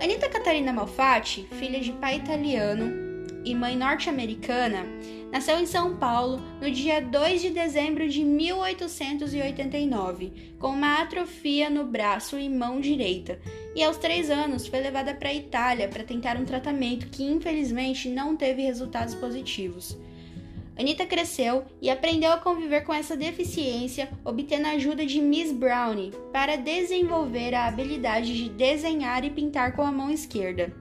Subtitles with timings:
[0.00, 3.12] Anita Catarina Malfatti, filha de pai italiano
[3.44, 4.86] e mãe norte-americana,
[5.30, 11.84] nasceu em São Paulo no dia 2 de dezembro de 1889, com uma atrofia no
[11.84, 13.40] braço e mão direita,
[13.74, 18.08] e aos três anos foi levada para a Itália para tentar um tratamento que infelizmente
[18.08, 19.98] não teve resultados positivos.
[20.78, 26.12] Anita cresceu e aprendeu a conviver com essa deficiência, obtendo a ajuda de Miss Brownie
[26.32, 30.74] para desenvolver a habilidade de desenhar e pintar com a mão esquerda.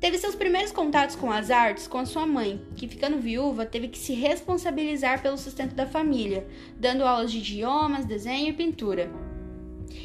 [0.00, 3.88] Teve seus primeiros contatos com as artes com a sua mãe, que ficando viúva teve
[3.88, 6.46] que se responsabilizar pelo sustento da família,
[6.78, 9.10] dando aulas de idiomas, desenho e pintura.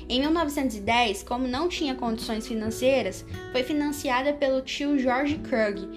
[0.08, 5.88] Em 1910, como não tinha condições financeiras, foi financiada pelo tio George Krug,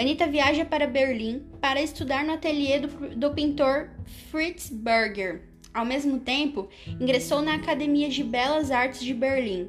[0.00, 3.90] Anita viaja para Berlim para estudar no ateliê do, do pintor
[4.30, 5.42] Fritz Berger.
[5.74, 6.68] Ao mesmo tempo,
[6.98, 9.68] ingressou na Academia de Belas Artes de Berlim.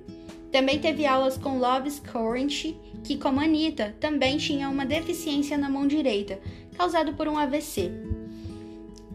[0.52, 5.86] Também teve aulas com Lovis Corinth, que, como Anita, também tinha uma deficiência na mão
[5.88, 6.40] direita,
[6.78, 7.92] causado por um AVC.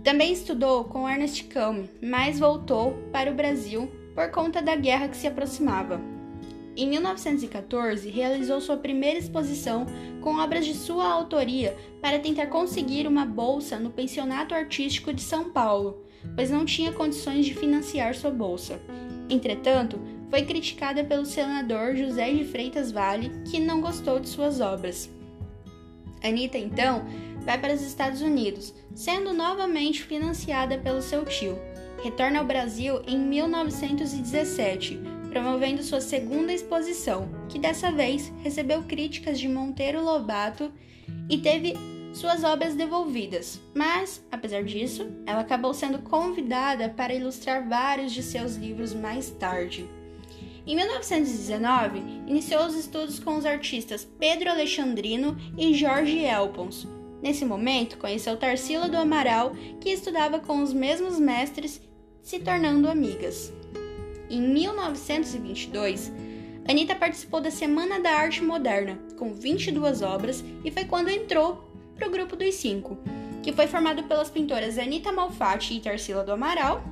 [0.03, 5.17] Também estudou com Ernest Kalm, mas voltou para o Brasil por conta da guerra que
[5.17, 6.01] se aproximava.
[6.75, 9.87] Em 1914, realizou sua primeira exposição
[10.23, 15.51] com obras de sua autoria para tentar conseguir uma bolsa no Pensionato Artístico de São
[15.51, 16.03] Paulo,
[16.35, 18.81] pois não tinha condições de financiar sua bolsa.
[19.29, 20.01] Entretanto,
[20.31, 25.11] foi criticada pelo senador José de Freitas Vale, que não gostou de suas obras.
[26.23, 27.05] Anita, então,
[27.41, 31.59] vai para os Estados Unidos, sendo novamente financiada pelo seu tio.
[32.03, 39.47] Retorna ao Brasil em 1917 promovendo sua segunda exposição, que dessa vez recebeu críticas de
[39.47, 40.73] Monteiro Lobato
[41.29, 41.75] e teve
[42.15, 48.57] suas obras devolvidas, mas, apesar disso, ela acabou sendo convidada para ilustrar vários de seus
[48.57, 49.87] livros mais tarde.
[50.67, 56.89] Em 1919, iniciou os estudos com os artistas Pedro Alexandrino e Jorge Elpons.
[57.23, 61.81] Nesse momento, conheceu Tarsila do Amaral, que estudava com os mesmos mestres,
[62.23, 63.53] se tornando amigas.
[64.29, 66.13] Em 1922,
[66.69, 72.09] Anita participou da Semana da Arte Moderna, com 22 obras, e foi quando entrou para
[72.09, 72.99] o grupo dos cinco,
[73.43, 76.83] que foi formado pelas pintoras Anita Malfatti e Tarsila do Amaral,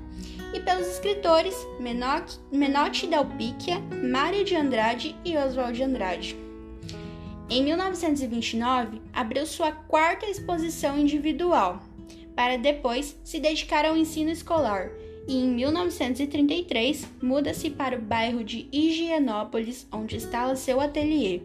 [0.54, 6.43] e pelos escritores Menotti Dalpicchia, Mário de Andrade e Oswald de Andrade.
[7.48, 11.82] Em 1929, abriu sua quarta exposição individual,
[12.34, 14.90] para depois se dedicar ao ensino escolar
[15.26, 21.42] e em 1933 muda-se para o bairro de Higienópolis, onde instala seu ateliê.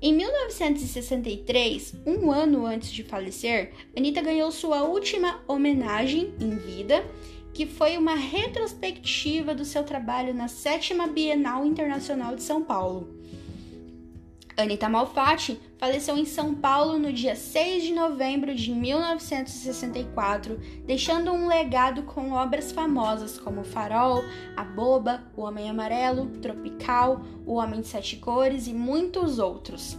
[0.00, 7.04] Em 1963, um ano antes de falecer, Anitta ganhou sua última homenagem em vida,
[7.54, 13.08] que foi uma retrospectiva do seu trabalho na sétima Bienal Internacional de São Paulo.
[14.56, 21.48] Anita Malfatti faleceu em São Paulo no dia 6 de novembro de 1964, deixando um
[21.48, 24.22] legado com obras famosas como Farol,
[24.56, 29.98] A Boba, O Homem Amarelo, Tropical, O Homem de Sete Cores e muitos outros.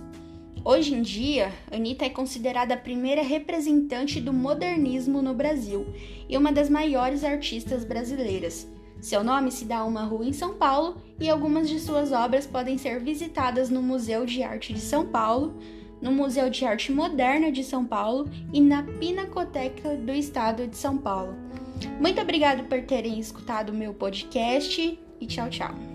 [0.63, 5.85] Hoje em dia, Anitta é considerada a primeira representante do modernismo no Brasil
[6.29, 8.65] e uma das maiores artistas brasileiras.
[9.01, 12.47] Seu nome se dá a uma rua em São Paulo e algumas de suas obras
[12.47, 15.55] podem ser visitadas no Museu de Arte de São Paulo,
[16.01, 20.97] no Museu de Arte Moderna de São Paulo e na Pinacoteca do Estado de São
[20.97, 21.35] Paulo.
[21.99, 25.94] Muito obrigado por terem escutado o meu podcast e tchau, tchau.